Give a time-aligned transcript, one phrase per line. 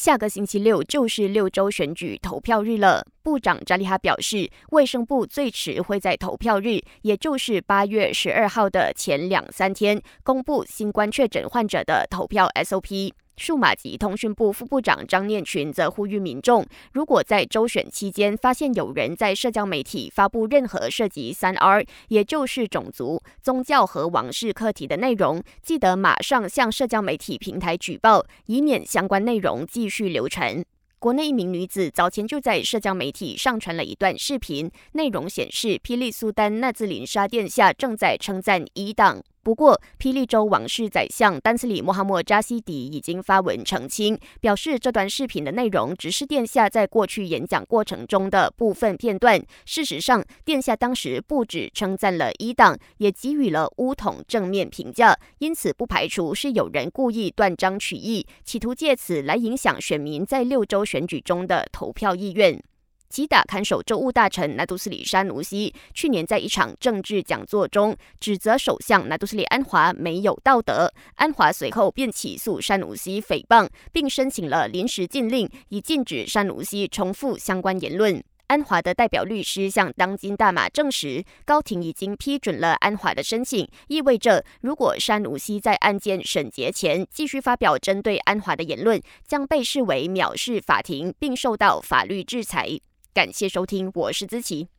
[0.00, 3.06] 下个星期六就是六州选举投票日了。
[3.22, 13.12] 部长扎利哈表示，卫生部最迟会在投票日，也就是八月十二号的前两三天，公布新冠确诊患者的投票 SOP。
[13.40, 16.62] 数码及通讯部副部长张念群则呼吁民众，
[16.92, 30.62] 如果在周选期间发现有人在社交媒体发布任何涉及三 R，也就是种族、宗教和王室课题的内容，记得马上向社交媒体平台举报，以免相关内容继续流传。
[30.98, 39.22] 国内一名女子早前就在社交媒体上传了一段视频，内容显示霹雳苏丹纳兹林沙殿下正在称赞伊党。
[39.42, 49.42] 不过，霹雳州王室宰相丹斯里穆哈默扎西迪已经发文澄清，表示这段视频的内容只是殿下在过去演讲过程中的部分片段。
[49.64, 62.62] 事实上，殿下当时不止称赞了伊党，也给予了乌统正面评价，因此不排除是有人故意断章取义，企图借此来影响选民在六州选举中的投票意愿。
[63.10, 78.22] 击打看守州务大臣纳杜斯里沙努西去年在一场政治讲座中指责首相纳杜斯里安华没有道德，安华随后便起诉沙努西诽谤，并申请了临时禁令，以禁止沙努西重复相关言论。
[78.46, 92.80] 安华的代表律师向当今大马证实，高庭已经批准了安华的申请，意味着如果山努西在案件审结前继续发表针对安华的言论，将被视为藐视法庭，并受到法律制裁。
[93.12, 94.70] 感谢收听，我是资琪。